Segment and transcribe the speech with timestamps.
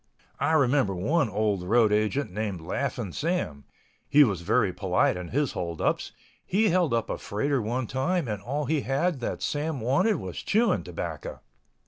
[0.39, 3.65] I remember one old road agent named Laughing Sam.
[4.09, 6.11] He was very polite in his holdups.
[6.43, 10.37] He held up a freighter one time and all he had that Sam wanted was
[10.41, 11.41] chewing tobacco.